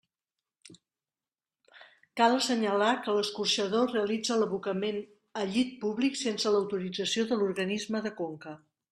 Cal 2.21 2.37
assenyalar 2.37 2.93
que 3.07 3.13
l'escorxador 3.17 3.91
realitza 3.95 4.37
l'abocament 4.43 4.97
a 5.41 5.43
llit 5.51 5.75
públic 5.83 6.17
sense 6.23 6.55
l'autorització 6.55 7.27
de 7.33 7.37
l'organisme 7.43 8.03
de 8.07 8.13
conca. 8.23 8.55